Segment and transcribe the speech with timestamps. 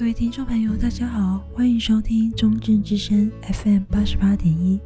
[0.00, 4.80] 各位听众朋友，大家好，欢迎收听中正之声 FM 八十八点一，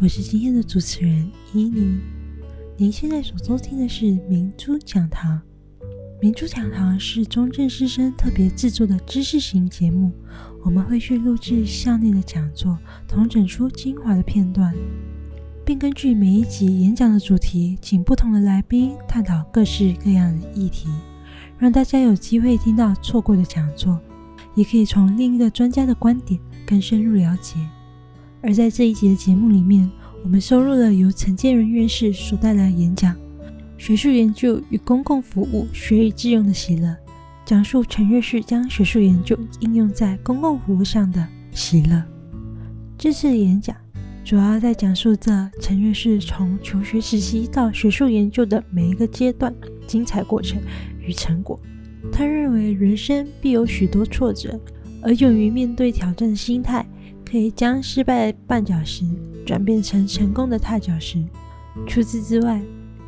[0.00, 2.00] 我是今天的主持人依妮。
[2.76, 5.40] 您现在所收听的是明珠讲堂。
[6.20, 10.12] 明珠讲堂是中正之声特别制作的知识型节目，
[10.64, 14.74] 我们会去录制校内的讲座，同整出精华的片段，
[15.64, 20.88] 并根据每一集演讲的主题，请不同的来宾探讨各式各样的议题，
[21.58, 23.96] 让大家有机会听到错过的讲座。
[24.58, 27.54] 也可以从另一个专家的观点更深入了解。
[28.42, 29.88] 而在这一集的节目里面，
[30.24, 33.14] 我们收录了由陈建仁院士所带来的演讲
[33.78, 36.88] 《学术研究与公共服务学以致用的喜乐》，
[37.44, 42.02] 讲述陈院士将学术研究应用在公共服务上的喜乐。
[42.98, 43.76] 这次演讲
[44.24, 49.54] 主要在讲述着陈院士从求学时期到学术研究的每一个阶段
[49.86, 50.60] 精彩过程
[51.00, 51.60] 与成果。
[52.12, 54.58] 他认为人生必有许多挫折，
[55.02, 56.86] 而勇于面对挑战的心态，
[57.24, 59.04] 可以将失败的绊脚石
[59.44, 61.24] 转变成成功的踏脚石。
[61.86, 62.60] 除此之外，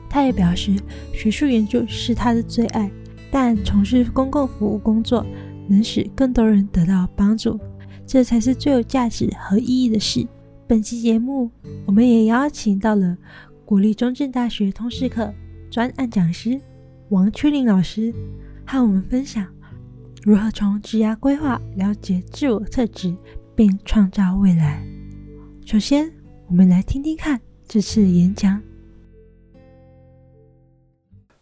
[0.09, 0.75] 他也表示，
[1.13, 2.91] 学术研究是他的最爱，
[3.31, 5.25] 但从事公共服务工作
[5.69, 7.59] 能使更多人得到帮助，
[8.07, 10.27] 这才是最有价值和意义的事。
[10.67, 11.51] 本期节目，
[11.87, 13.17] 我们也邀请到了
[13.65, 15.33] 国立中正大学通识课
[15.71, 16.61] 专案讲师
[17.09, 18.13] 王秋林老师。
[18.71, 19.45] 和我们分享
[20.23, 23.13] 如何从职涯规划了解自我特质，
[23.57, 24.81] 并创造未来。
[25.67, 26.09] 首先，
[26.47, 28.63] 我们来听听看这次演讲。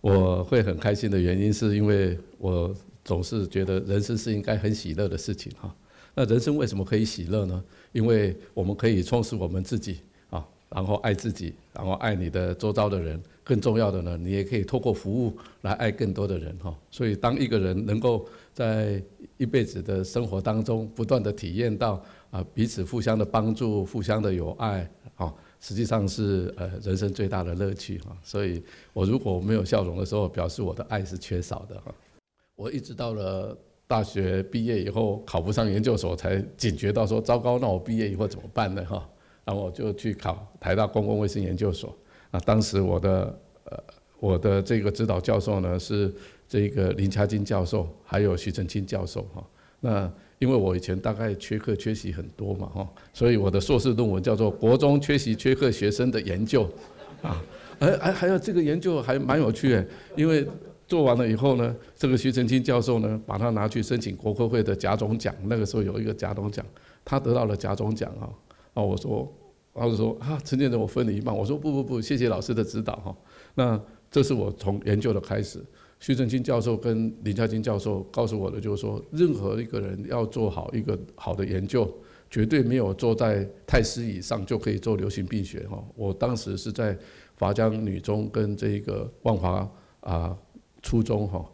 [0.00, 5.76] 我会很开心的原因，是因为我总是觉得人生是应该很喜乐的事情哈。
[6.14, 7.62] 那人生为什么可以喜乐呢？
[7.92, 13.22] 因为我们可以充实我们自己啊，然后爱自己，然后爱你的周遭的人。
[13.48, 16.76] 更重要的呢，你也可以透过服务来爱更多的人哈。
[16.90, 19.02] 所以，当一个人能够在
[19.38, 28.14] 一辈子的生活当中不断地体验到啊彼此互相的帮助、互相的友爱啊，实际上是呃人生最大的乐趣哈。
[28.22, 31.94] 所以我如果没有笑容的时候，表示我的爱是缺少的哈。
[32.54, 39.08] 我一直到了大学毕业以后考不上研究所，才警觉到说糟糕，那我毕业以后怎么办呢哈？
[39.46, 41.96] 然后我就去考台大公共卫生研究所。
[42.30, 43.78] 啊，当时我的呃，
[44.20, 46.12] 我的这个指导教授呢是
[46.46, 49.42] 这个林嘉金教授，还有徐成清教授哈。
[49.80, 56.68] 那因为我以前大概缺课缺席很多嘛哈，所以我的硕士论文叫做《国中缺席缺课学生的研究》
[57.26, 57.42] 啊，
[57.78, 60.46] 哎还还有这个研究还蛮有趣的，因为
[60.86, 66.64] 做完了以后呢，这个徐成清教授呢把它拿去申请国科会的甲种奖，那个时候有一个甲种奖，
[67.04, 68.28] 他得到了甲种奖啊，
[68.74, 69.32] 啊我说。
[69.78, 71.36] 老师说啊，陈建仁，我分你一半。
[71.36, 73.16] 我说不不不，谢谢老师的指导哈。
[73.54, 73.80] 那
[74.10, 75.64] 这是我从研究的开始。
[76.00, 81.92] 徐正清教授跟林嘉金教授告诉我的就是说，任何一个人要做好一个好的研究，
[82.30, 85.82] 绝对没有坐在太师椅上就可以做流行病学哈。
[85.96, 86.96] 我当时是在
[87.36, 89.68] 华江女中跟这个万华
[90.00, 90.36] 啊
[90.82, 91.44] 初中哈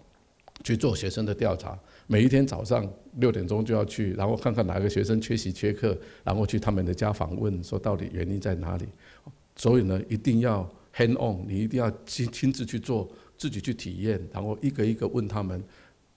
[0.63, 1.79] 去做学生的调查。
[2.07, 8.87] 每一天早上六点钟就要去，然后看看哪个学生缺席缺课，然后去他们的家访问，说到底原因在哪里。
[9.57, 15.63] 所以呢，一定要 hand on，你一定要亲亲自去做，自己去体验，然后一个一个问他们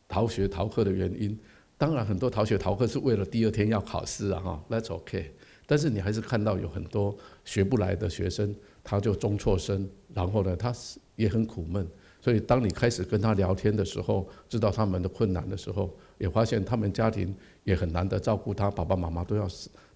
[0.07, 1.37] 逃学逃课的原因。
[1.77, 5.31] 当然，很多逃学逃课是为了第二天要考试啊，哈，That's OK。
[5.67, 7.15] 但是你还是看到有很多
[7.45, 10.73] 学不来的学生，他就中辍生，然后呢，他
[11.15, 11.87] 也很苦闷。
[12.27, 17.33] 所以，当你开始跟他聊天的时候，知道他们的困难的时候，也发现他们家庭
[17.63, 19.47] 也很难得照顾他，爸爸妈妈都要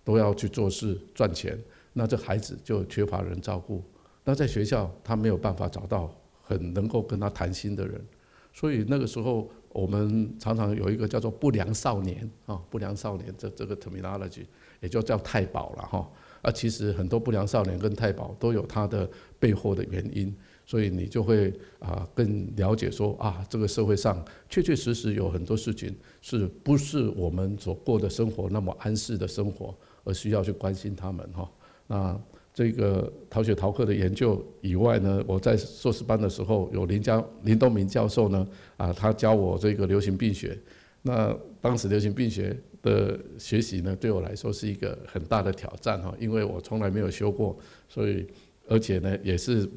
[0.02, 1.62] 都要去做事赚钱，
[1.92, 3.84] 那这孩子就缺乏人照顾。
[4.24, 6.10] 那在学校，他没有办法找到
[6.42, 8.02] 很能够跟他谈心的人，
[8.54, 14.46] 所以那个时候我们常常有一个叫做“不良少年”啊，“不良少年”这这个 terminology
[14.80, 16.10] 也就叫太保了哈。
[16.44, 20.34] 啊，其实很多不良少年跟太保都有他的背后的原因。
[20.66, 29.76] 所以你就会啊更了解说啊，这个社会上确确实实有很多事情是不是我们所过的生活那么安适的生活，
[30.06, 31.52] 而需要去关心他们哈。
[31.88, 32.22] 那
[32.54, 38.48] 这个逃学逃课的研究以外呢，我在硕士班的时候有林江林东明教授呢
[38.78, 40.58] 啊，他教我这个流行病学。
[41.02, 47.58] 那当时流行病学的学习呢，对我来说是一个很大的挑战哈，因为我从来没有修过，
[47.90, 48.26] 所以
[48.70, 49.68] 而且呢也是。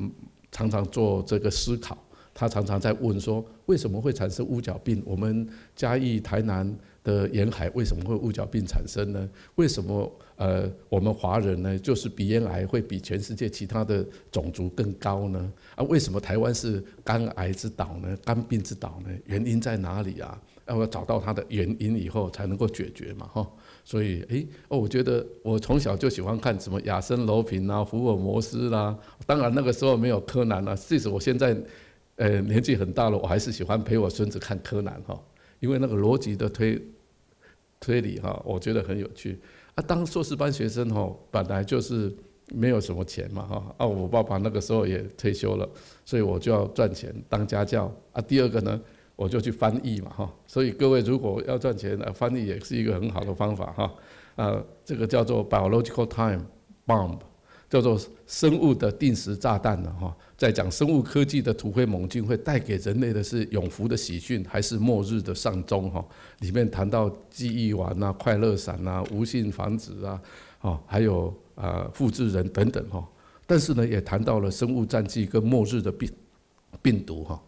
[0.54, 1.98] 常常做这个思考，
[2.32, 5.02] 他常常在问说：为什么会产生乌脚病？
[5.04, 6.64] 我们嘉义、台南
[7.02, 9.28] 的沿海为什么会乌脚病产生呢？
[9.56, 15.52] 为什么呃我们华人呢，就是鼻咽癌会比全世界其他的种族更高呢？
[15.74, 18.16] 啊，为什么台湾是肝癌之岛呢？
[18.24, 19.10] 肝病之岛呢？
[19.26, 20.40] 原因在哪里啊？
[20.66, 23.50] 要找到它的原因以后才能够解决嘛，哈。
[23.86, 28.98] 所以，诶，哦，我觉得我从小就喜欢看什么亚森罗平啊、福尔摩斯啦。
[29.26, 31.54] 当然那个时候没有柯南啊，即使我现在，
[32.16, 35.22] 呃，年纪很大了，我还是喜欢陪我孙子看柯南哈，
[35.60, 36.82] 因为那个逻辑的推
[37.78, 39.38] 推理哈，我觉得很有趣。
[39.74, 42.10] 啊，当硕士班学生哈，本来就是
[42.54, 43.74] 没有什么钱嘛哈。
[43.76, 45.68] 啊，我爸爸那个时候也退休了，
[46.06, 47.94] 所以我就要赚钱当家教。
[48.12, 48.80] 啊，第二个呢。
[49.16, 53.94] 我就去翻译嘛哈，所以各位如果要赚钱，翻译也是一个很好的方法哈。
[54.34, 56.44] 啊，这个叫做 biological time
[56.84, 57.18] bomb，
[57.70, 57.96] 叫做
[58.26, 60.12] 生物的定时炸弹了哈。
[60.36, 66.04] 在讲生物科技的突飞猛进会带给人类的是永福的喜讯，还是末日的丧钟哈？
[66.40, 70.20] 里面谈到记忆丸啊、快乐伞啊、无性繁殖啊，
[70.62, 73.06] 哦，还有啊复制人等等哈。
[73.46, 76.10] 但是呢，也谈到了生物战记跟末日的病
[76.82, 77.40] 病毒哈。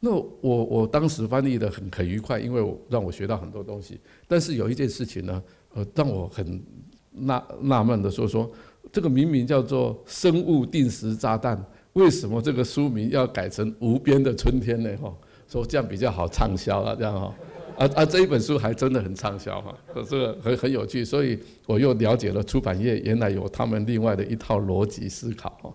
[0.00, 3.98] 那我我当时翻译的很很愉快，因为我让我学到很多东西。
[4.28, 5.42] 但是有一件事情呢，
[5.74, 6.62] 呃，让我很
[7.10, 8.48] 纳纳闷的说说，
[8.92, 11.56] 这个明明叫做《生物定时炸弹》，
[11.94, 14.96] 为什么这个书名要改成《无边的春天》呢？
[14.98, 15.12] 哈，
[15.48, 17.34] 说这样比较好畅销啊，这样哈，
[17.76, 19.76] 啊啊这一本书还真的很畅销哈，
[20.08, 21.36] 这个很很有趣，所以
[21.66, 25.74] 我又了解了出版业原来有他们另外的一套逻辑思考哈。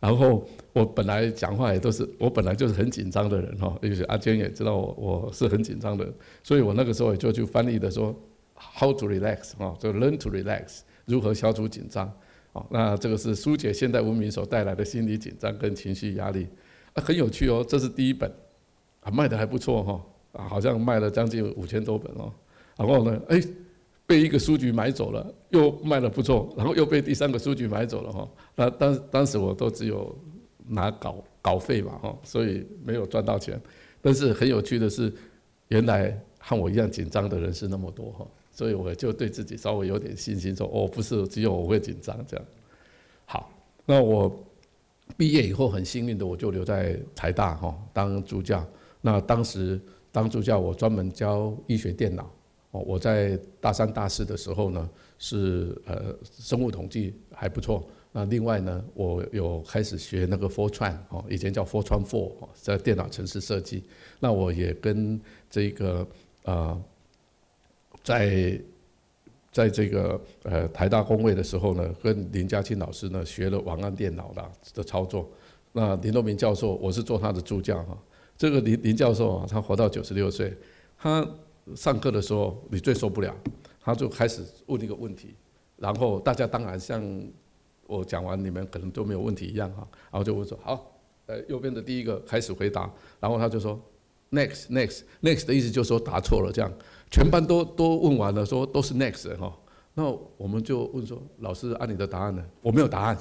[0.00, 6.06] 然后我本来讲话也都是，我本来就是很紧张的人哈，而且阿娟也知道我我是很紧张的，
[6.42, 8.14] 所以我那个时候也就去翻译的说
[8.54, 12.08] ，how to relax 哈，就 learn to relax，如何消除紧张，
[12.52, 16.46] 哦，那这个是疏解现代文明所带来的心理紧张跟情绪压力，
[16.94, 18.32] 啊，很有趣哦，这是第一本，
[19.00, 20.00] 啊，卖的还不错哈，
[20.32, 22.32] 啊，好像卖了将近五千多本哦，
[22.76, 23.40] 然后呢，哎。
[24.08, 28.26] 被一个书局买走了，又卖得不错，然后又被第三个书局买走了哈。
[28.56, 30.18] 那当当时我都只有
[30.66, 33.60] 拿稿稿费嘛哈，所以没有赚到钱。
[34.00, 35.12] 但是很有趣的是，
[35.68, 42.46] 原来和我一样紧张的人是那么多哈，所以我就对自己稍微有点信心，说哦，不是只有我会紧张这样。
[43.26, 43.52] 好，
[43.84, 44.34] 那我
[45.18, 48.66] 毕业以后很幸运的，我就留在台大哈当助教。
[49.02, 49.78] 那当时
[50.10, 52.26] 当助教，我专门教医学电脑。
[52.70, 57.88] 哦，我在大三、大四的时候呢，是呃生物统计还不错。
[58.12, 63.84] 那另外呢，我有开始学那个 Fortran 哦，以前叫 Fortran Four，在电脑程式设计。
[64.20, 65.18] 那我也跟
[65.48, 66.06] 这个
[66.44, 66.82] 呃，
[68.02, 68.60] 在
[69.50, 75.26] 在这个呃台大工位的时候呢，跟林嘉清老师呢学了网安电脑的的操作。
[75.72, 77.96] 那林东明教授，我是做他的助教哈。
[78.36, 80.52] 这个林林教授啊，他活到九十六岁，
[80.98, 81.26] 他。
[81.74, 83.34] 上课的时候你最受不了，
[83.80, 85.34] 他就开始问一个问题，
[85.76, 87.02] 然后大家当然像
[87.86, 93.80] 我讲完你们可能都没有问题一样哈，然后就会说好，呃右边的第一个开始回答，然后他就说
[94.30, 96.72] next next next 的意思就是说答错了这样，
[97.10, 99.56] 全班都都问完了说都是 next 哈，
[99.94, 100.04] 那
[100.36, 102.44] 我们就问说老师按你的答案呢？
[102.60, 103.18] 我没有答案。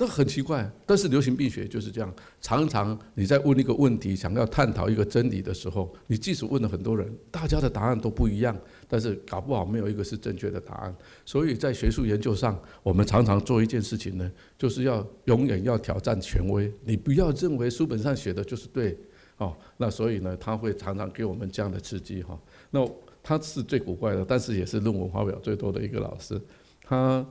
[0.00, 2.14] 那很奇怪，但是流行病学就是这样。
[2.40, 8.56] 常常你在问一个问题，想要探讨一个真理的时候，你即使问了很多人，大家的答案都不一样，
[8.86, 10.96] 但是搞不好没有一个是正确的答案。
[11.24, 16.72] 所以在学术研究上，我们常常做一件事情呢， 就是要永远要挑战权威。
[16.84, 18.96] 你不要认为书本上写的就是对，
[19.38, 22.40] 哦，那所以呢，他会常常给我们这样的刺激哈。
[22.70, 22.88] 那
[23.20, 26.40] 他是最古怪的，但是也是论文发表最多的一个老师，
[26.82, 27.26] 他。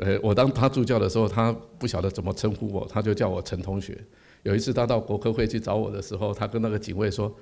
[0.00, 3.98] 呃，我当他助教的时候，他不晓得怎么称呼我，他就叫我陈同学。
[4.44, 7.34] 有一次他到国科会去找我的时候，他跟那个警卫说：“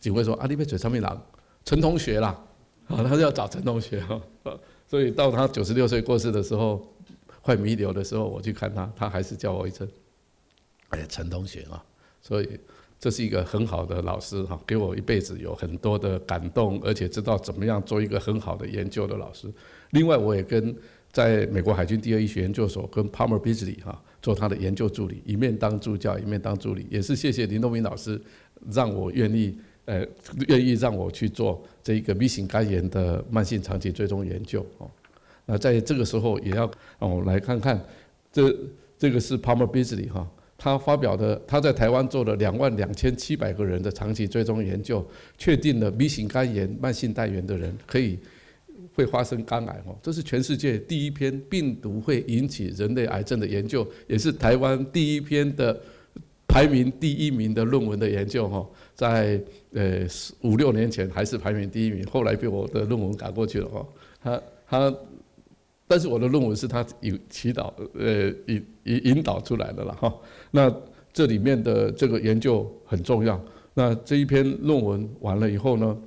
[0.00, 1.22] 警卫说，阿里贝嘴上面狼，
[1.64, 2.28] 陈同学啦，
[2.88, 4.20] 啊，他就要找陈同学哈。
[4.88, 6.82] 所以到他九十六岁过世的时候，
[7.42, 9.86] 快弥留的时候，我去看他，他还是叫我一声，
[10.88, 11.84] 哎，陈同学啊。
[12.22, 12.48] 所以
[12.98, 19.52] 这是一个很好的老师哈，给我一辈子有很多的感动，而且知道怎么样做一个很好的研究的老师。
[19.90, 20.74] 另外，我也跟。
[21.12, 28.18] 在美国海军第二医学研究所跟 Palmer Beasley 哈做他的研究助理，一面当助教，一面当助理，也是谢谢林东明老师，
[28.70, 29.54] 让我愿意
[29.84, 30.06] 呃
[30.48, 34.90] 愿意让我去做这一个 B 型肝炎的慢性长期追踪研究哦。
[35.44, 37.78] 那在这个时候也要哦来看看，
[38.32, 38.56] 这
[38.96, 40.26] 这个是 Palmer Beasley 哈，
[40.56, 48.18] 他发表的他在台湾做了两万两千七百个人的长期追踪研究，确定了 B 型肝炎慢性带原的人可以。
[48.94, 55.78] 会发生肝癌哦，这是全世界第一篇病毒会引起人类癌症的研究，也是台湾第一篇的
[56.46, 59.40] 排名第一名的论文的研究哈，在
[59.72, 60.06] 呃
[60.42, 63.88] 五六年前还是排名第一名，后来被我的论文赶过去了哈。
[64.22, 64.94] 他他，
[65.88, 70.14] 但是我的论文是他引祈祷呃引引引导出来的了哈。
[70.50, 70.74] 那
[71.12, 75.98] 这里面的这个研究很重要，那这一篇论文完了以后呢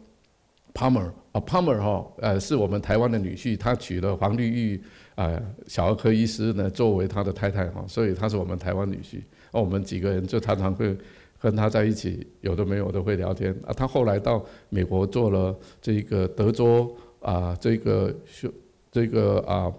[0.76, 4.84] ，Palmer 啊 Palmer 哈，呃，是我们台湾的女婿，他娶了黄绿玉
[5.16, 9.22] 啊小儿科医师呢作为他的太太哈，所以他是我们台湾女婿。
[9.52, 10.96] 那我们几个人就常常会
[11.40, 13.74] 跟他在一起，有的没有的会聊天啊。
[13.74, 18.52] 他后来到美国做了这个德州啊这个学
[18.92, 19.74] 这个啊。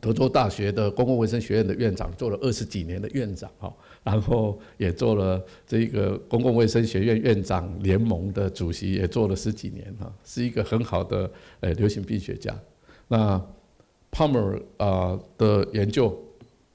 [0.00, 12.56] 德州大学的公共卫生学院的院长，做了二十几年的院长哈，然后也做了这个公共卫生学院院长联盟的主席，也做了十几年哈，是一个很好的呃流行病学家。
[13.08, 13.40] 那
[14.10, 16.18] Palmer 啊的研究，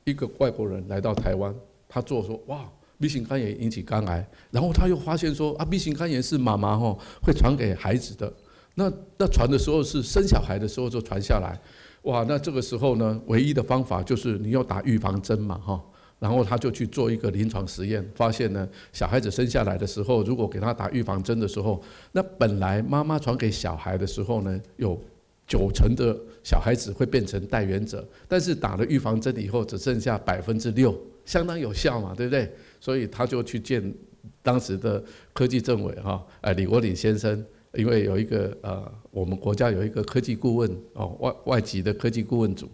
[0.04, 1.54] 一个外国人来到台湾，
[1.90, 8.32] 他做说哇，B 型肝炎引起肝癌，然后他又发现说啊，B 型肝炎是妈妈吼会传给孩子的，
[8.76, 11.60] 那那传的时候是生小孩的时候就传下来。
[12.04, 15.82] 哇，那这个时候呢，唯一的方法就是你要打预防针嘛，哈，
[16.24, 24.98] 然后他就去做一个临床实验，发现呢，小孩子生下来的时候，如果给他打预防针的时候，那本来妈妈传给小孩的时候呢，有
[25.46, 32.50] 九成的小孩子会变成带原者，但是打了预防针以后，只剩下百分之六，相当有效嘛，对不对？
[32.80, 33.94] 所以他就去见
[34.42, 35.04] 当时的
[35.34, 37.46] 科技政委哈，呃，李国鼎先生。
[37.76, 42.70] 因为有一个呃，我们国家有一个科技顾问哦，外外籍的科技顾问组，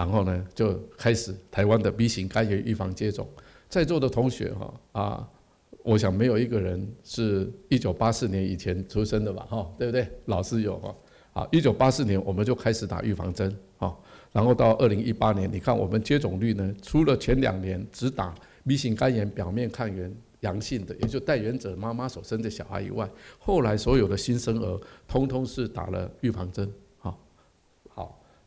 [0.00, 3.28] 然后呢就开始台湾的 B 型肝炎预防接种。
[3.68, 5.28] 在座的同学哈啊，
[5.82, 10.08] 我想没有一个人是一九八四年以前出生的吧哈，对不对？
[10.24, 10.96] 老师有哈，
[11.34, 13.94] 啊，一九八四年我们就开始打预防针啊，
[14.32, 18.34] 然后到二零一八年，你看我们接种率呢，除了前两年只打
[18.66, 20.10] B 型肝炎表面抗原。
[20.40, 23.06] 阳性的，也就带原者妈妈所生的小孩以外，
[23.38, 26.66] 后来所有的新生儿，通通是打了预防针。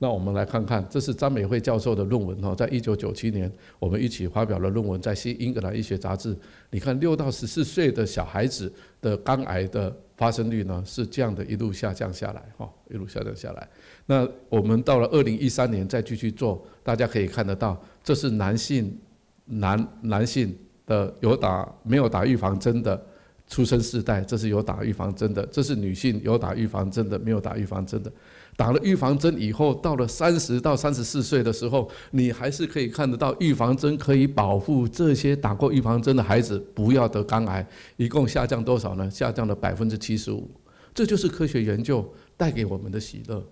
[0.04, 6.36] 那我们来看看，这是张美惠教授的论文哈，在一九九七年，我们一起发表了论文，在《新英格兰医学杂志》。
[6.72, 8.70] 你看，六到十四岁的小孩子
[9.00, 13.66] 的肝癌的发生率呢，是这样的一路下降下来，哈，一路下降下来。
[14.06, 19.00] 那我们到了二零一三年再继续做，大家可以看得到，这是男性
[19.46, 20.54] 男男性。
[20.86, 23.02] 的有打没有打预防针的
[23.48, 28.12] 出生世代，这是有打预防针的；这是女性有打预防针的，没有打预防针的。
[28.56, 37.68] 打了预防针以后，到了三十到三十四岁的时候，你还是可以看得到预防针可以保护这些打过预防针的孩子不要得肝癌。
[37.98, 39.10] 一共下降多少呢？
[39.10, 40.50] 下降了百分之七十五。
[40.94, 42.08] 这就是科学研究
[42.38, 43.44] 带给我们的喜乐。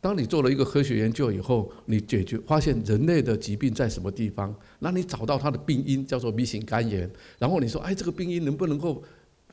[0.00, 9.02] 当你做了一个科学研究以后，你解决发现人类的疾病在什么地方，那你找到它的病因叫做 B 型肝炎，然后你说，哎，这个病因能不能够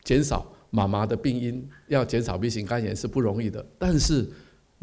[0.03, 0.53] 减少？
[0.69, 4.29] 妈妈的病因要减少 B 型肝炎是不容易的，但是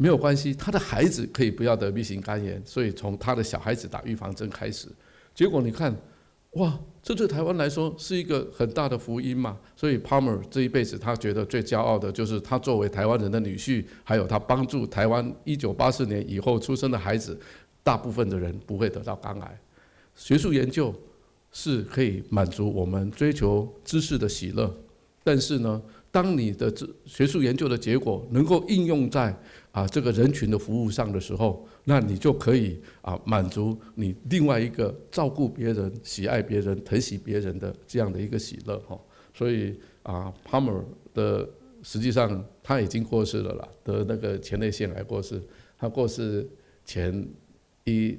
[0.01, 4.87] 没有关系，他的孩子可以不要得 B 型肝炎，所以从他的小孩子打预防针开始，
[5.35, 5.95] 结果你看。
[6.53, 9.55] 哇，这对台湾来说是一个很大的福音嘛。
[9.75, 17.39] 所以 Palmer 这一辈子，他觉得最骄傲的就是他作为台湾人的女婿，还有他帮助台湾一九八四年以后出生的孩子，
[17.83, 19.59] 大部分的人不会得到肝癌。
[20.15, 20.91] 学术研究
[21.51, 24.75] 是可以满足我们追求知识的喜乐，
[25.23, 25.79] 但是呢，
[26.11, 29.35] 当你的这学术研究的结果能够应用在
[29.71, 38.99] 啊这个人群的服务上的时候，那你就可以啊满足你另外一个照顾别人、喜爱别人、疼惜别人的这样的一个喜乐哈。
[39.33, 41.47] 所以啊，Palmer 的
[41.83, 45.41] 实际上他已经过世了啦，得那个前列腺癌过世。
[45.77, 46.45] 他过世
[46.83, 47.25] 前
[47.85, 48.17] 一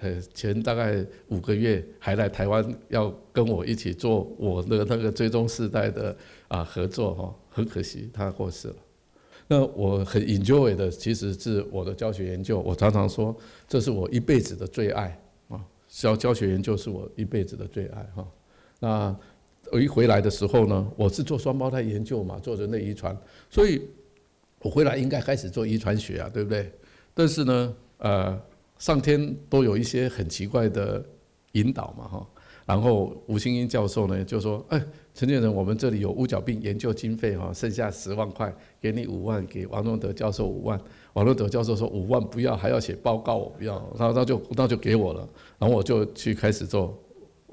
[0.00, 6.16] 呃前大概五个月还来台湾要跟我一起做我的那个追踪世代的。
[6.50, 8.74] 啊，合作哈，很可惜他过世了。
[9.46, 12.58] 那我很 enjoy 的，其实是我的教学研究。
[12.58, 13.32] 我常常说，
[13.68, 15.16] 这是我一辈子的最爱
[15.46, 18.28] 啊，教教学研究是我一辈子的最爱哈。
[18.80, 19.16] 那
[19.70, 23.16] 我一回来的时候呢，我是做双胞胎研究嘛，做人类遗传，
[23.48, 23.80] 所以
[24.58, 26.68] 我回来应该开始做遗传学啊，对不对？
[27.14, 28.42] 但是呢，呃，
[28.80, 31.04] 上天都有一些很奇怪的
[31.52, 32.26] 引导嘛哈。
[32.66, 34.80] 然后吴新英教授呢就说：“哎，
[35.12, 40.80] 陈建仁，我们这里有乌角病研究经费哈，剩下十万块，给你五万，给王荣德教授五万。
[41.14, 43.74] 王荣德教授说五万不要，还要写报告，我不要。
[43.98, 46.96] 然后他就那就给我了，然后我就去开始做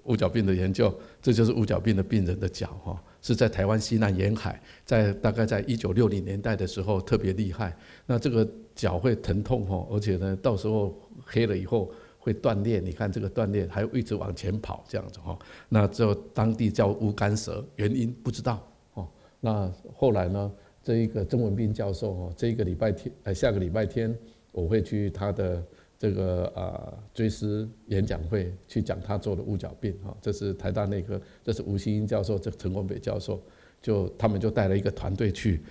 [0.07, 0.93] 乌角病的研究。
[1.21, 7.77] 这就是乌角病的病人的脚哈，是在台湾西南沿海，在大概在一九六零年代的时候特别厉害。
[8.05, 15.39] 那这个脚会疼痛哈，而且呢，到时候黑了以后。”会断裂，你看这个断裂，还一直往前跑这样子哈。
[15.69, 18.61] 那就当地叫乌干蛇，原因不知道
[18.95, 19.07] 哦。
[19.39, 20.51] 那后来呢，
[20.83, 24.13] 这一个曾文斌教授哦，这一个礼拜天，呃，下个礼拜天
[24.51, 25.63] 我会去他的
[25.99, 33.41] 这个啊追思演讲会去讲他做的乌脚病哈，这是台大内科，这是吴新英教授，这陈功北教授，
[33.81, 35.61] 就他们就带了一个团队去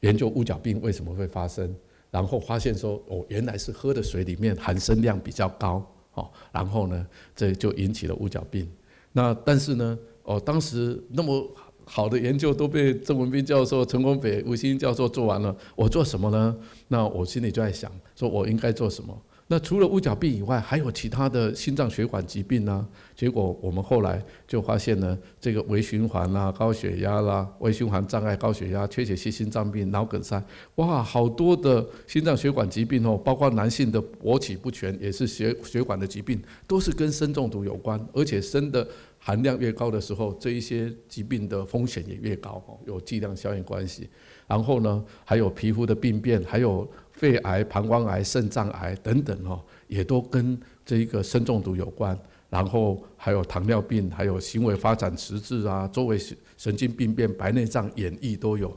[0.00, 1.72] 研究乌脚病为什么会发生，
[2.10, 8.68] 然后发现说哦，原来是喝的水里面含砷量比较高哦，然后呢这就引起了乌脚病。
[9.12, 11.48] 那但是呢哦，当时那么
[11.84, 16.58] 好的研究都被郑文斌教授、陈功北、吴新英教授做完了，我做什么呢？
[16.88, 19.16] 那我心里就在想，说我应该做什么？
[19.48, 22.84] 那除了乌脚病以外，还有其他的心脏血管疾病呢？
[23.14, 30.42] 结果我们后来就发现呢，这个微循环啦、高血压啦、微循环障碍、高血压、缺血性心脏病、脑梗塞，
[30.74, 38.84] 哇，好多的心脏血管疾病哦，包括男性的勃起不全，也是血血管的疾病，都是跟砷中毒有关，而且砷的
[39.20, 44.08] 含量越高的时候，这一些疾病的风险也越高哦，有剂量效应关系。
[44.48, 46.88] 然后呢，还有皮肤的病变，还有。
[47.16, 52.16] 肺癌、膀胱癌、肾脏癌等等哦，也都跟这一个砷中毒有关。
[52.48, 56.16] 然后还有糖尿病，还有行为发展迟滞啊，周围
[56.56, 58.72] 神经病变、白内障、眼翳都有。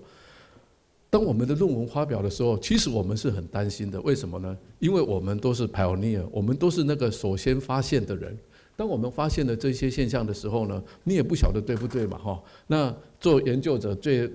[1.11, 4.01] 当我们的论文发表的时候，其实我们是很担心的。
[4.01, 4.57] 为什么呢？
[4.79, 8.35] 因为我们都是 pioneer，我们都是那个首先发现的人。
[8.75, 12.17] 当我们发现了这些现象的时候呢，你也不晓得对不对嘛？
[12.17, 14.29] 哈，那做研究者最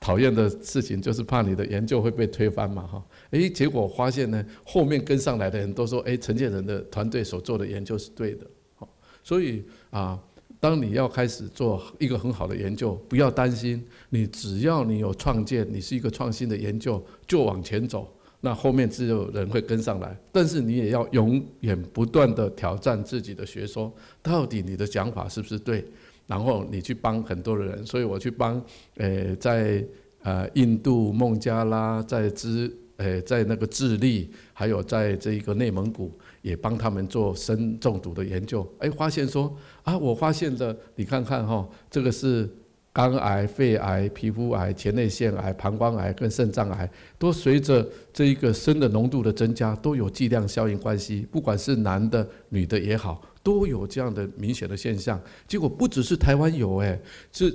[0.00, 8.88] 讨厌的事情就是怕你的研究会被推翻嘛，哈，诶，结果发现呢，后面跟上来的人都说，诶，陈建仁的团队所做的研究是对的，好，
[9.22, 10.18] 所以啊，
[10.58, 25.84] 当你要开始做一个很好的研究，不要担心，你只要你有创建，你是一个创新的研究，就往前走，那后面自有人会跟上来，但是你也要永远不断地挑战自己的学说，到底你的讲法是不是对？
[26.30, 28.62] 然后你去帮很多的人，所以我去帮，
[28.98, 29.84] 呃，在
[30.22, 38.64] 呃印度孟加拉，在智，呃，在那个智利，还有在这一个内蒙古，也帮他们做砷中毒的研究。
[38.78, 42.48] 哎，发现说啊，我发现的，你看看哈，这个是
[42.92, 53.20] 肝癌、肺癌、皮肤癌、前列腺癌、膀胱癌跟肾脏癌，都随着这一个砷的浓度的增加，都有剂量效应关系，不管是男的、女的也好。
[53.42, 57.00] 都有这样的明显的现象，结果不只是台湾有，哎，
[57.32, 57.54] 是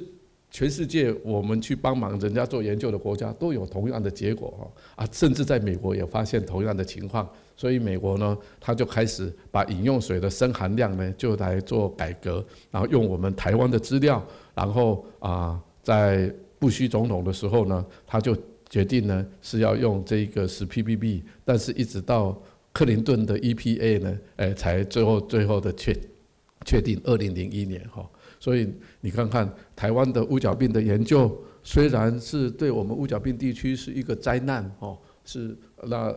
[0.49, 18.35] 全世界我们去帮忙人家做研究的国家都有同样的结果哈啊，甚至在美国也发现同样的情况，所以美国呢，他就开始把饮用水的砷含量呢就来做改革，然后用我们台湾的资料，然后啊，在布希总统的时候呢，他就
[18.69, 22.41] 决定呢是要用这个十 ppb，但是一直到。
[22.75, 25.97] 克林顿的 EPA 呢，哎，才最后最后的确
[26.65, 28.05] 确定二零零一年哈，
[28.37, 28.67] 所以
[28.99, 36.13] 你看看台湾的乌角病的研究，虽然是对我们乌角病地区是一个灾难哦，是那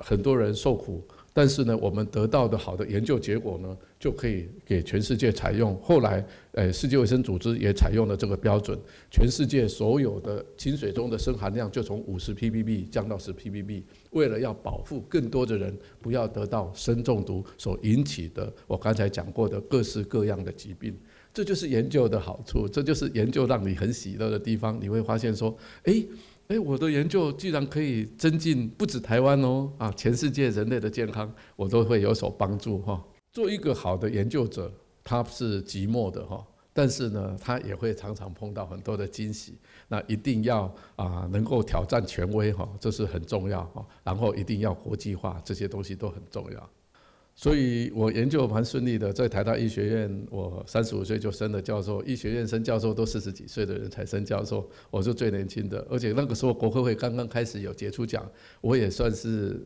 [0.00, 1.02] 很多人受苦。
[1.36, 5.78] 但是呢，我们得到的好的研究结果呢，就可以给全世界采用。
[5.82, 8.78] 后来，呃，世界卫生组织也采用了这个标准，
[9.10, 20.96] 全世界所有的清水中的砷含量就从五十 ppb 降到十 ppb，为了要保护更多的人不要得到砷中毒所引起的我刚才讲过的各式各样的疾病。
[21.34, 24.78] 这就是研究的好处，这就是研究让你很喜乐的地方。
[24.80, 26.06] 你会发现说，诶。
[26.48, 33.02] 哎，我的研究既然可以增进不止台湾哦，啊，全世界人类的健康，我都会有所帮助哈。
[33.32, 39.58] 做一个好的研究者，他是寂寞的哈，但是呢，他也会常常碰到很多的惊喜。
[39.88, 43.84] 那一定要啊，能够挑战权威哈，这是很重要哈。
[44.04, 46.70] 然后一定要国际化，这些东西都很重要。
[47.38, 52.02] 所以我研究蛮顺利的，在台大医学院，我三十五岁就升了教授。
[52.04, 55.86] 医学院升教授都四十几岁的人才升教授，我是最年轻的。
[55.90, 58.26] 而且那个时候国科会刚刚开始有杰出奖，
[58.62, 59.62] 我也算是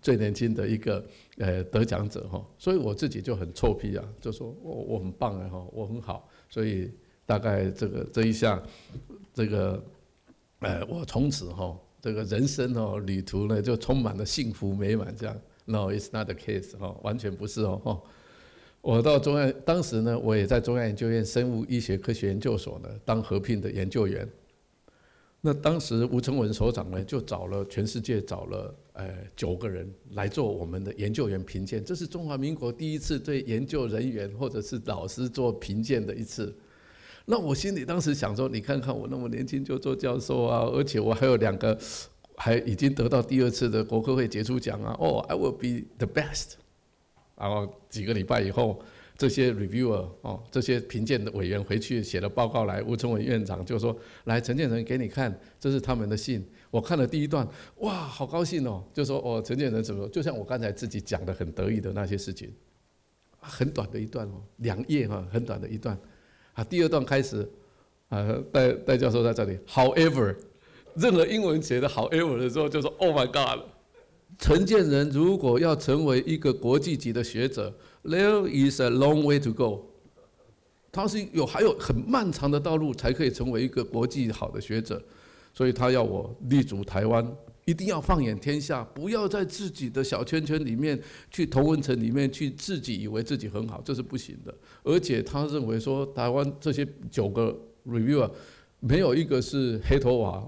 [0.00, 1.04] 最年轻的一个
[1.36, 2.42] 呃得奖者哈。
[2.56, 6.26] 所以我自己就很臭屁啊，就说我我很棒哎哈，我很好。
[6.48, 6.90] 所以
[7.26, 8.62] 大概这个这一下，
[9.34, 9.84] 这个
[10.60, 15.38] 呃我从此哈这个人生哦旅途呢就充满了幸福美满这样。
[15.70, 16.74] No, it's not the case.
[16.78, 17.78] 哈，完全不是哦。
[17.84, 18.02] 哈，
[18.80, 24.26] 我到中央，当时呢，我也在中央研究院生物医学科学研究所呢当合聘的研究员。
[25.42, 31.84] 那当时吴承文所长呢，就找了全世界找了呃九个人来做我们的研究员评鉴。
[31.84, 36.56] 这是中华民国第一次对研究人员或者是老师做评鉴的一次。
[37.26, 41.78] 那我心里当时想说，你看看我那么年轻就做教授啊，而且我还有两个。
[42.40, 44.96] 还已经得到第二次的国科会杰出奖啊！
[45.00, 46.52] 哦，I will be the best。
[47.36, 48.80] 然后几个礼拜以后，
[49.16, 53.96] 这些 reviewer 哦，这些评鉴的委员回去写了报告来，吴聪伟院长就说
[54.26, 56.44] ：“来，陈建仁给你看，这是他们的信。
[56.70, 57.46] 我看了第一段，
[57.78, 58.84] 哇，好高兴哦！
[58.94, 62.52] 就说哦，陈建仁怎么，就像我刚才自己讲的很得意的那些事情，
[63.40, 65.98] 很短的一段哦，两页哈，很短的一段。
[66.54, 67.48] 啊，第二段开始，
[68.08, 70.36] 啊，戴戴教授在这里，However，
[70.98, 73.64] 任何英文写的好，英文的时候，就说 Oh my God。”
[74.38, 79.86] 陈建仁如果要成为一个国际级的学者，There is a long way to go。
[80.92, 85.02] 他是有还有很漫长的道路才可以成为一个国际好的学者，
[85.52, 87.26] 所以他要我立足台湾，
[87.64, 90.98] 一定要放眼天下，不要在自己的小圈圈里面
[91.30, 94.54] 去同文层里面去自己以为自己很好，这是不行的。
[94.84, 97.56] 而且他认为说，台湾这些九个
[97.86, 98.30] reviewer
[98.80, 100.42] 没有一个是黑头娃、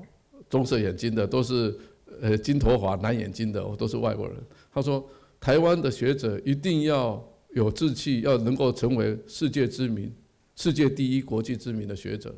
[0.51, 1.75] 棕色眼睛的，都是。
[2.21, 4.37] 呃，金头发、蓝眼睛的，都是外国人。
[4.71, 5.03] 他说，
[5.39, 10.13] 台湾的学者一定要有志气，要能够成为世界知名、
[10.55, 12.35] 世界第一、国际知名的学者。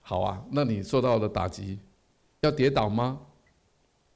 [0.00, 1.80] 好啊，那你受到了打击，
[2.42, 3.18] 要跌倒吗？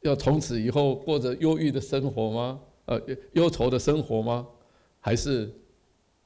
[0.02, 2.60] 要从此以后过着忧郁的生活吗？
[2.84, 3.00] 呃，
[3.32, 4.46] 忧愁的生活吗？
[5.00, 5.52] 还是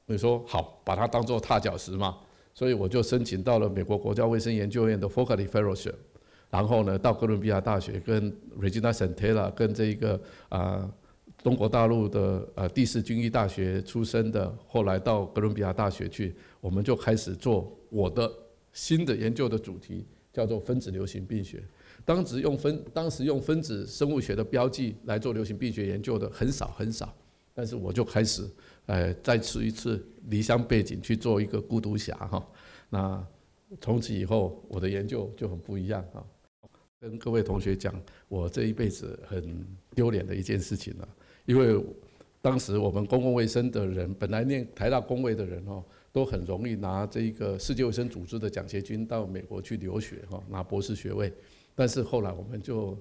[0.05, 2.15] 你说好，把它当做踏脚石嘛？
[2.53, 5.95] 所以我就申请到了美国国家卫生研究院的 Faculty Fellowship。
[6.49, 10.89] 然后呢，到哥伦比亚大学跟 Regina Santella 跟这一个啊、
[11.43, 18.31] 中国大陆的呃第四军医大学出身的，后来到哥伦比亚大学去，我们就开始做我的
[18.71, 21.61] 新的研究的主题，叫做分子流行病学。
[22.05, 27.13] 当时用分当时用分子生物学的标记来做流行病学研究的很少很少，
[27.53, 28.49] 但是我就开始
[28.85, 32.47] 呃再次一次离乡背井去做一个孤独侠哈。
[32.89, 33.27] 那
[33.81, 36.23] 从此以后我的研究就很不一样啊。
[36.99, 37.93] 跟各位同学讲，
[38.27, 41.07] 我这一辈子很丢脸的一件事情了，
[41.45, 41.79] 因为
[42.41, 51.31] 当时我们公共卫生的人，本来念台大公卫的人哦，都很容易拿这个世界卫生组织的奖学金到美国去留学哈，拿博士学位。
[51.75, 52.97] 但是后来我们就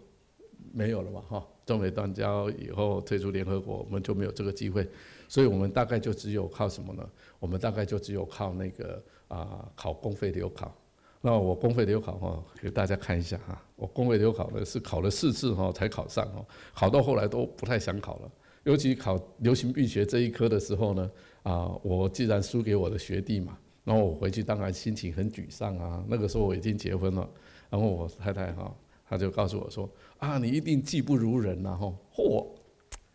[0.74, 4.86] 没有了嘛哈，中美断交以后退出联合国，我们就没有这个机会，
[5.26, 7.10] 所以我们大概就只有靠什么呢？
[7.38, 10.76] 我们大概就只有靠那个啊考公费留考。
[11.20, 13.60] 那我公费留考哈，给大家看一下哈。
[13.74, 18.30] 我公费留考呢是考了四次哈才考上哈，考到后来都不太想考了。
[18.64, 21.10] 尤其考流行病学这一科的时候呢，
[21.42, 26.04] 啊，我既然输给我的学弟嘛，然后我回去当然心情很沮丧啊。
[26.08, 27.28] 那个时候我已经结婚了，
[27.70, 28.74] 然后我太太哈，
[29.08, 31.92] 她就告诉我说啊，你一定技不如人呐哈。
[32.14, 32.46] 嚯，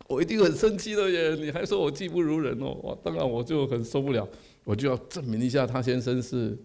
[0.08, 1.34] 我一定很生气的耶！
[1.34, 4.26] 你还说我技不如人哦，哇，当然我就很受不了，
[4.64, 6.58] 我就要证明一下他先生是。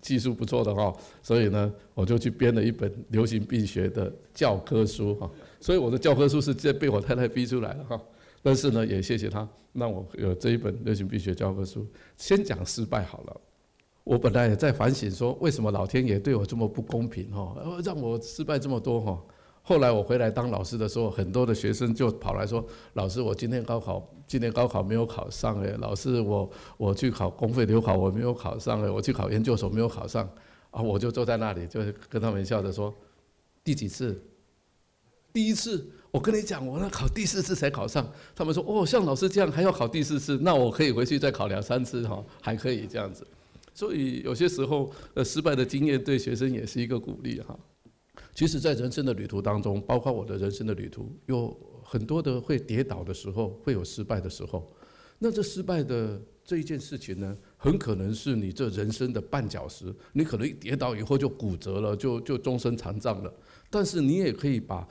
[0.00, 0.90] 技术不错的哈，
[1.22, 5.30] 所以呢，我就去编了一本流行病学的教科书哈。
[5.60, 8.00] 所以我的教科书是直接被我太太逼出来的哈。
[8.42, 11.86] 但是呢，也谢谢她，让我有这一本流行病学教科书。
[12.16, 13.40] 先讲失败好了。
[14.04, 17.54] 我本来也在反省说，为什么老天爷对我这么不公平哈，
[17.84, 19.22] 让我失败这么多哈。
[19.66, 25.74] 后来我回来当老师的时候，很多的学生就跑来说：“老师，我今天高考，今年高考没有考上哎。
[25.78, 28.90] 老师，我我去考公费留考，我没有考上哎。
[28.90, 30.28] 我去考研究所没有考上
[30.70, 32.94] 啊。”我就坐在那里，就是跟他们笑着说
[33.64, 34.22] ：“第几次？
[35.32, 35.90] 第一次。
[36.10, 38.06] 我跟你讲，我那考第四次才考上。
[38.36, 43.26] 他们说：哦，像老师这样还要考第四次，那我可以回去再考两三次哈，还可以这样子。
[43.72, 47.58] 所以有些时候，呃，失败的经验对学生也是一个鼓励哈。”
[48.34, 54.68] 其实，在人生的旅途当中，包括我的人生的旅途，有很多的会跌倒的时候，会有失败的时候。
[55.20, 59.94] 那这失败的这一件事情呢，很可能是你这人生的绊脚石。
[60.12, 63.32] 你可能一跌倒以后就骨折了，就就终身残障了。
[63.70, 64.86] 但是你也可以把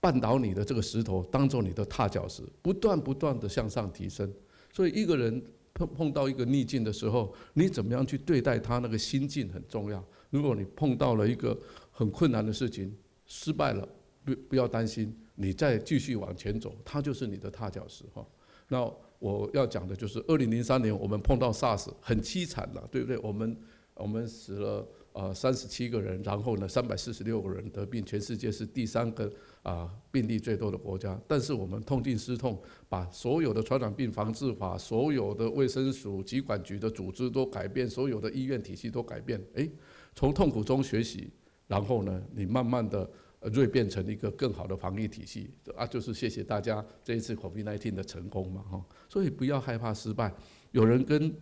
[0.00, 4.32] 绊倒你的这个石头当做你的踏脚石，不断不断的向上提升。
[4.72, 10.02] 所以，一个人碰碰到一个逆境的时候，你怎么样去对待他那个心境很重要。
[10.30, 11.56] 如果你碰到了一个
[11.96, 12.92] 很困难的事情，
[13.24, 13.88] 失败了，
[14.24, 18.26] 不不要担心，你再继续往前走，它就是你的踏脚石哈。
[18.66, 23.16] 那我要讲的就是，二零零三年我们碰到 SARS，很凄惨了，对不对？
[23.18, 23.56] 我们
[23.94, 31.16] 我们死了呃三十七个人，然后呢三百四十六个人得病，全世界是第三个啊病例最多的国家。
[31.28, 39.70] 但是我们痛定思痛，把所有的传染病防治法、所有的卫生署、疾管局的组织都改变，所有的医院体系都改变，诶。
[40.16, 41.28] 从痛苦中学习，
[41.66, 43.08] 然后呢，你慢慢的
[43.52, 50.32] 锐变成一个更好的防疫体系啊，就是谢谢大家这一次 COVID-19 的成功嘛哈，所以不要害怕失败。
[50.72, 51.34] 有人跟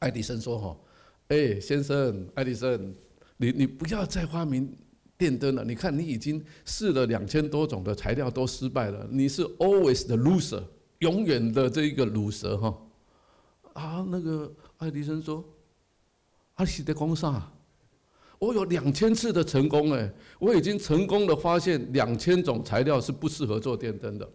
[0.00, 0.76] 爱迪生说哈，
[1.28, 2.94] 哎，先生，爱迪生，
[3.38, 4.70] 你你不要再发明
[5.16, 10.62] 电灯了，你看你已经试了两千多种的材料都失败了，你是 always the loser，
[10.98, 12.80] 永远的这一个鲁蛇哈。
[13.72, 15.44] 啊，那个爱迪生说，
[16.54, 17.50] 阿西的公啥？
[18.44, 24.28] 我有两千次的成功哎，我已经成功的发现两千种材料是不适合做电灯的，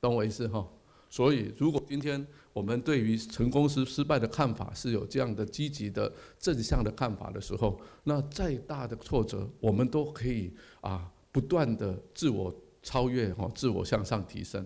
[0.00, 0.64] 懂我意思哈？
[1.10, 14.64] 所以如果今天我们对于成功是失败的看法是有这样的积极的正向的看法的时候，那再大的挫折我们都可以啊不断的自我超越哈，自我向上提升。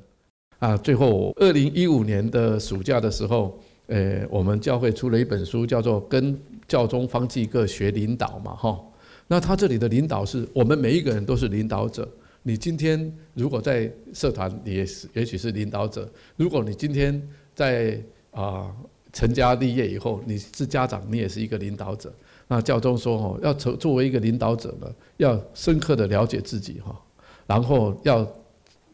[0.59, 8.81] 啊，最后二零一五年的暑假的时候，呃，我们教会出了一本书，叫做《跟教宗方济各学领导》嘛，哈。
[9.29, 12.09] 那他这里的领导是我们每一个人都是领导者。
[12.43, 16.03] 你今天如果在社团，你也是也许是领导者；
[16.37, 17.21] 如果你今天
[17.55, 18.01] 在
[18.31, 18.71] 啊
[19.13, 22.13] 成家立业以后，你是家长，你也是一个领导者。
[22.47, 26.97] 那教宗说，哦，要成作为一个领导者呢，要深刻的了解自己，哈，
[27.49, 28.25] 然后要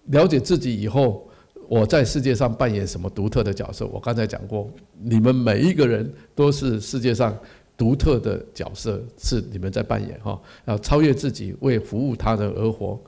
[0.06, 1.28] 了解自己以后。
[1.68, 3.86] 我在世界上扮演什么独特的角色？
[3.86, 7.34] 我刚才讲过，你们每一个人都是世界上
[7.76, 10.40] 独特的角色，是你们在扮演哈。
[10.66, 13.00] 要超越自己，为服务他人而活，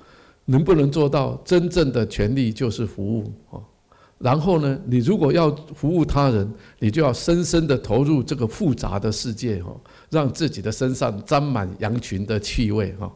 [0.47, 3.61] 能不能做到真正的权利就是服务啊？
[4.19, 9.75] 然后呢，你如果要服务他人，你就要深深的投入这个复杂的世界哈，
[10.11, 13.13] 让自己的身上沾满羊群的气味哈。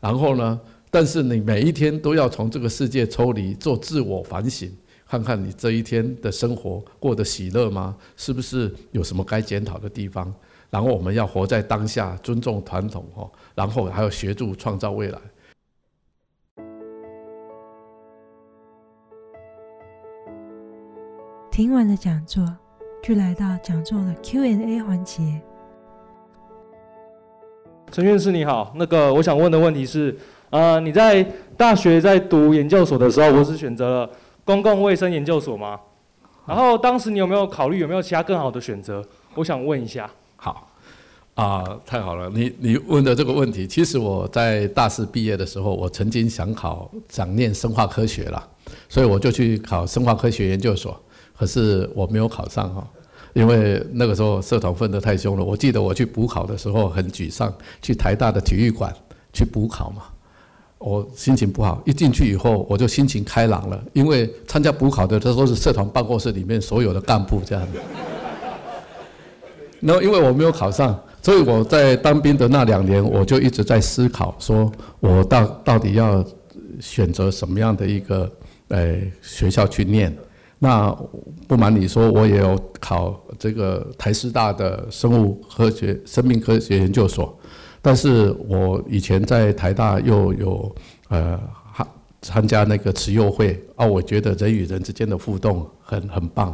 [0.00, 0.60] 然后呢？
[0.90, 4.72] 但是你每一天都要从这个世界抽离，做自我反省，
[5.06, 7.94] 看看你这一天的生活过得喜乐吗？
[8.16, 10.32] 是不是有什么该检讨的地方？
[10.70, 15.18] 然后我们要活在当下，尊重传统哦，然后还要协助创造未来。
[21.50, 22.44] 听完了讲座，
[23.02, 25.40] 就来到讲座的 Q&A 环节。
[27.90, 30.16] 陈院士你好，那个我想问的问题是。
[30.50, 31.22] 呃，你在
[31.58, 34.10] 大学在读研究所的时候，不是选择了
[34.46, 35.78] 公共卫生研究所吗？
[36.46, 39.04] 然后当时你有没有考虑有没有其他更好的选择？
[39.34, 40.10] 我想问一下。
[40.40, 40.70] 好，
[41.34, 48.48] 啊、太好了，你你问的这个问题，其实我在大四毕业的时候，我曾经想考想念生化科学了，
[48.88, 50.98] 所以我就去考生化科学研究所，
[51.36, 52.86] 可是我没有考上哈，
[53.34, 55.44] 因为那个时候社团分得太凶了。
[55.44, 58.94] 我记得我去补考的时候很沮丧，去台大的体育馆
[59.32, 60.02] 去补考嘛。
[60.78, 67.66] 我心情不好，一进去以后我就心情开朗了，因为参加补考的这都是社团办公室里面所有的干部这样。
[69.80, 76.24] 然后因为我没有考上，所以我在当兵的那两年，我就一直在思考，说我到到底要
[76.80, 78.30] 选择什么样的一个
[78.68, 80.16] 呃学校去念。
[80.60, 80.90] 那
[81.46, 87.38] 不瞒你说，我也有考这个台师大的生物科学、生命科学研究所。
[87.80, 90.74] 但是我以前在台大又有
[91.10, 91.40] 呃
[92.20, 96.52] 参加那个慈幼会啊，我觉得人与人之间的互动很很棒。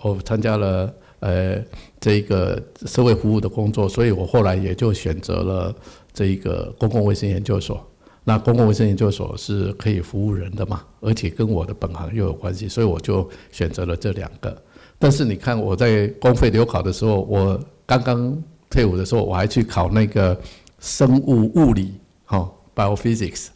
[0.00, 0.90] 我参加了
[1.22, 1.58] 呃
[1.98, 5.74] 这个社会服务的工作，所以我后来也就选择了
[6.12, 7.82] 这一个公共卫生研究所。
[8.22, 14.56] 那公共卫生研究所是可以服务人的嘛，而且跟我的本行又有关系，所以我就选择了这两个。
[14.98, 18.36] 但是你看我在公费留考的时候，我刚刚
[18.68, 20.38] 退伍的时候，我还去考那个。
[20.84, 21.92] 生物物理，
[22.24, 23.46] 哈，biophysics，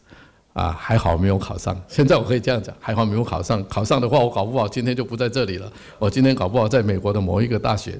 [0.57, 1.79] 啊，还好没有考上。
[1.87, 3.63] 现在我可以这样讲，还好没有考上。
[3.67, 5.71] 考上的话，我搞不好今天就不在这里了。
[5.99, 7.99] 我今天搞不好在美国的某一个大学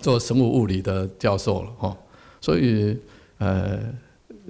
[0.00, 1.94] 做生物物理的教授了，哈。
[2.40, 2.96] 所以，
[3.36, 3.78] 呃，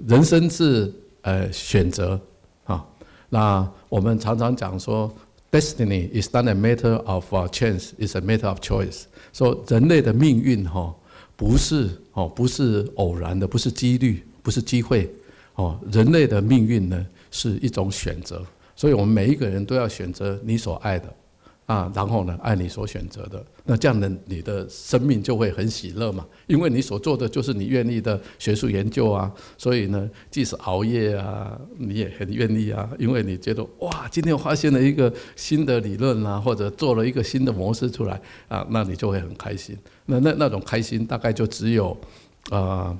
[0.07, 0.89] 人生是
[1.23, 2.17] 呃选择，
[2.63, 2.85] 啊，
[3.27, 5.13] 那我们常常讲说
[5.51, 9.03] ，destiny is not a matter of chance, is a matter of choice。
[9.33, 10.95] 说人类的命运，哈。
[11.35, 15.09] 不是哦，不是偶然的，不是几率，不是机会，
[15.55, 21.11] 哦，人类的命运呢是一种选择，所以我们每一个人都要选择你所爱的，
[21.65, 39.77] 啊，然后呢爱你所选择的，那这样呢你的生命就会很喜乐嘛，因为你所做的就是你愿意的学术研究啊，所以呢即使熬夜啊，你也很愿意啊，因为你觉得哇，今天发现了一个新的理论啊，或者做了一个新的模式出来啊，那你就会很开心。
[40.05, 41.95] 那那那种开心，大概就只有，
[42.49, 42.97] 啊、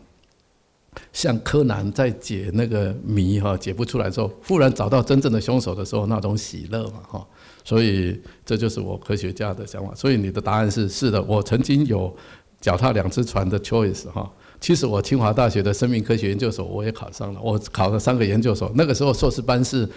[1.14, 7.28] 像柯南在解那个谜哈，解不出来之后，忽然找到真正的凶手的时候，那种喜乐嘛哈。
[7.64, 9.94] 所以这就是我科学家的想法。
[9.96, 12.14] 所以你的答案是是的，我曾经有
[12.60, 14.30] 脚踏两只船的 choice 哈。
[14.60, 18.72] 其实我清华大学的生命科学研究所我也考上了，我考了三个研究所。
[18.76, 19.88] 那个时候硕士班是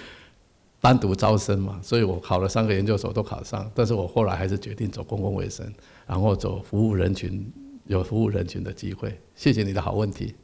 [0.80, 3.68] 单独招生嘛，所以我考了三个研究所都考上。
[3.74, 5.66] 但是我后来还是决定走公共卫生。
[6.06, 7.50] 然后走服务人群，
[7.86, 9.18] 有服务人群的机会。
[9.34, 10.34] 谢谢你的好问题。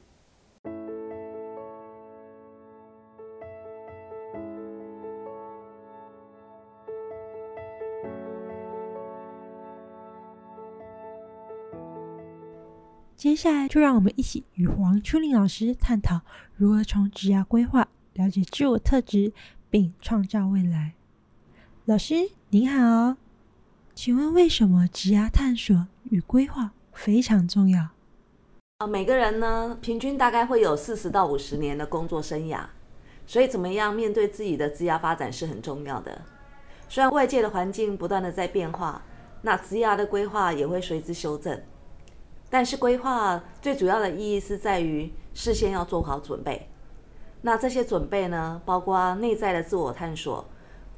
[13.21, 16.23] 接下来就让我们一起与王秋玲老师探讨
[16.57, 19.35] 如何从职涯规划了解自我特质，
[19.69, 20.95] 并创造未来。
[21.85, 22.15] 老师
[22.49, 23.17] 您好，
[23.95, 27.91] 请问为什么职涯探索与规划非常重要？
[28.79, 32.65] 啊，每个人呢，平均大概会有四十到五十年的工作生涯，
[33.27, 36.23] 所以怎么样面对自己的职业发展是很重要的。
[36.89, 39.03] 虽然外界的环境不断的在变化，
[39.43, 41.61] 那职业的规划也会随之修正。
[42.51, 46.69] 但是规划最主要的意义是在于事先要做好准备。
[47.43, 50.45] 那这些准备呢，包括内在的自我探索。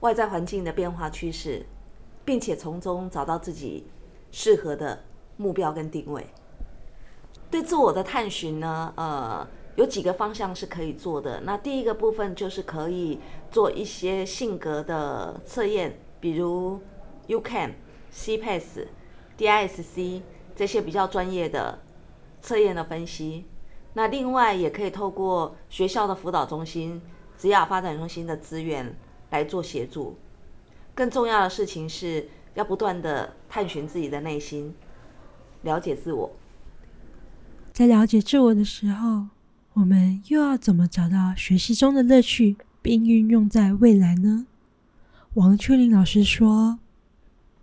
[0.00, 1.64] 外在环境的变化趋势，
[2.24, 3.86] 并且从中找到自己
[4.32, 5.04] 适合的
[5.36, 6.26] 目标跟定位。
[7.48, 11.42] 对自我的探寻呢，呃，有几个方向是可以做的。
[11.42, 16.80] 那第一个部分就是可以做一些性格的测验，比如
[17.28, 17.74] U-CAN、
[18.12, 18.86] CPAS、
[19.38, 20.22] DISC
[20.56, 21.78] 这些比较专业的
[22.40, 23.46] 测验的分析。
[23.94, 27.00] 那另外也可以透过学校的辅导中心、
[27.38, 28.94] 职涯发展中心的资源。
[29.32, 30.14] 来做协助，
[30.94, 34.74] 更重要的事情是要不断的探寻自己的内心，
[35.62, 36.30] 了解自我。
[37.72, 39.28] 在了解自我的时候，
[39.72, 44.46] 我们又要怎么找到学习中的乐趣，并运用在未来呢？
[45.32, 46.78] 王秋玲老师说：“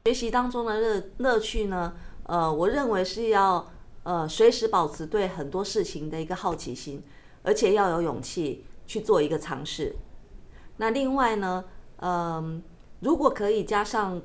[0.05, 1.93] 学习当中的乐乐趣呢，
[2.29, 3.67] 呃，我认为是要
[4.03, 7.01] 呃随时保持对很多事情的一个好奇心，
[7.41, 9.95] 而且要有勇气去做一个尝试。”
[10.77, 11.65] 那另外呢，
[11.97, 12.61] 嗯，
[12.99, 14.21] 如果可以加上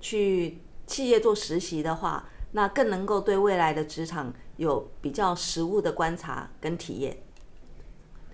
[0.00, 7.18] 去企业做实习的话，那更能够对未来的职场有比较实物的观察跟体验。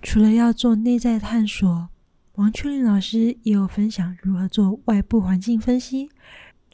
[0.02, 1.88] 除了要做内在探索，
[2.34, 6.10] 王秋玲老师也有分享如何做外部环境分析，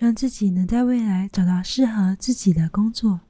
[0.00, 3.20] 让自己能在未来找到适合自己的工作。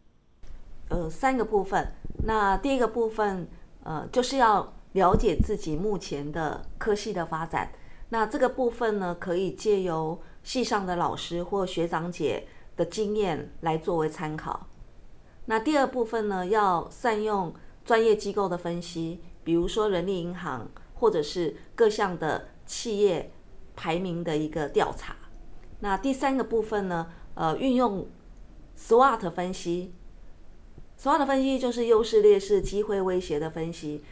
[0.89, 1.93] 呃，三个部分。
[2.25, 3.47] 那第一个部分，
[3.83, 4.73] 呃，就是要。
[4.95, 7.71] 了解自己目前的科系的发展，
[8.09, 14.67] 那这个部分呢，可以借由系上的老师或学长姐的经验来作为参考。
[15.45, 17.55] 那第二部分呢，要善用
[17.85, 23.31] 专业机构的分析，比如说人力银行或者是各项的企业
[23.77, 25.15] 排名的一个调查。
[25.81, 28.07] 那第三个部分呢，呃，运用
[28.77, 29.93] SWOT 分析。
[30.99, 34.03] SWOT 分析就是优势、劣势、机会、威胁的分析。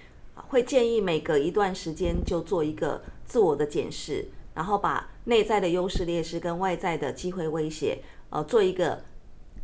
[0.49, 7.99] 会建议每隔一段时间就做一个自我的检视，然后把内在的优势劣势跟外在的机会威胁，
[8.31, 9.03] 呃，做一个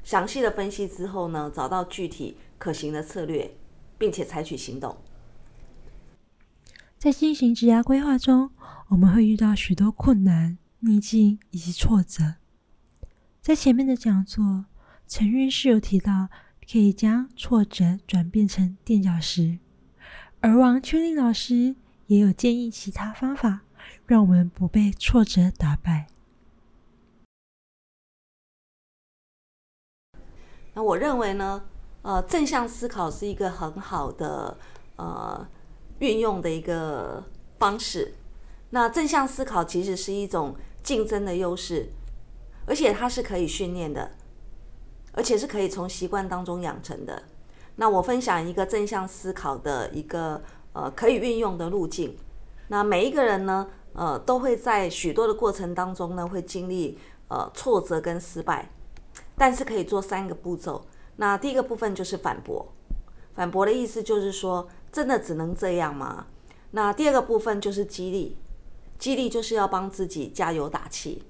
[0.02, 3.54] 详细的分析之后呢，找到具体可行的策略，
[3.96, 4.96] 并且采取行动。
[6.98, 8.50] 在进行职涯规划中，
[8.88, 12.34] 我们会遇到许多困难、逆境以及挫折。
[13.40, 14.66] 在前面的讲座，
[15.06, 16.28] 陈韵是有提到，
[16.70, 19.58] 可以将挫折转变成垫脚石。
[20.40, 23.62] 而王秋玲老师也有建议其他方法，
[24.06, 26.08] 让我们不被挫折打败。
[30.74, 31.64] 那我认为呢，
[32.02, 34.58] 呃，正向思考是一个很好的
[34.96, 35.48] 呃
[36.00, 37.24] 运用的一个
[37.58, 38.14] 方式。
[38.70, 41.88] 那正向思考其实是一种竞争的优势，
[42.66, 44.12] 而且它是可以训练的，
[45.12, 47.24] 而且是可以从习惯当中养成的。
[47.76, 50.40] 那我分享一个正向思考的一个
[50.74, 52.16] 呃可以运用的路径。
[52.68, 58.70] 那每一个人呢，呃，都会在许多的过程当中呢，会经历呃挫折跟失败，
[59.36, 60.86] 但是可以做三个步骤。
[61.16, 62.72] 那第一个部分就是反驳，
[63.34, 66.26] 反驳的意思就是说，真的只能这样吗？
[66.70, 68.36] 那第二个部分就是激励，
[68.98, 71.22] 激励就是要帮自己加油打气。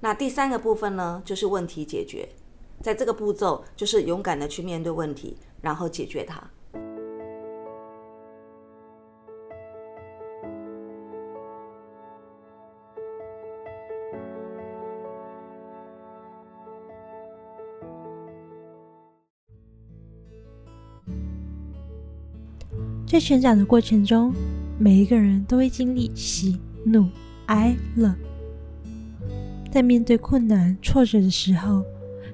[0.00, 2.28] 那第三个部分呢，就是问题解决，
[2.80, 5.36] 在这个步骤就是勇敢的去面对问题。
[5.62, 6.42] 然后解决它。
[23.06, 24.32] 在成长的过程中，
[24.78, 27.08] 每一个人都会经历喜怒
[27.46, 28.14] 哀乐。
[29.70, 31.84] 在面对困难挫折的时候，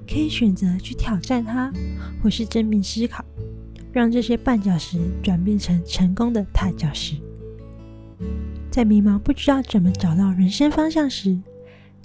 [0.07, 1.71] 可以选择去挑战它，
[2.21, 3.23] 或是正面思考，
[3.91, 7.15] 让这些绊脚石转变成成功的踏脚石。
[8.71, 11.39] 在迷茫不知道怎么找到人生方向时，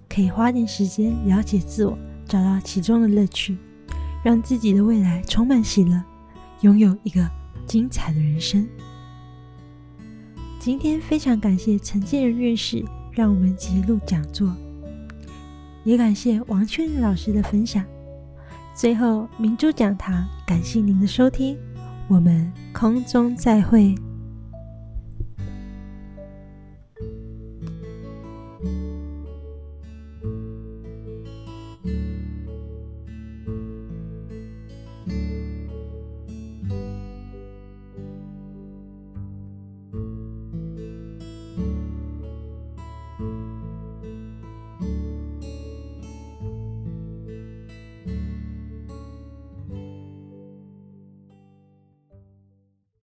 [0.08, 3.56] 可以花点时间了解自我，找到其中的乐趣，
[4.22, 6.02] 让自己的未来充满喜乐，
[6.60, 7.26] 拥有一个
[7.66, 8.68] 精彩的人生。
[10.64, 14.48] 今天非常感谢陈建仁院士让我们记录讲座。
[15.82, 17.84] 也感谢王秋仁老师的分享。
[18.72, 21.58] 最后，明珠讲堂感谢您的收听，
[22.06, 23.92] 我们空中再会。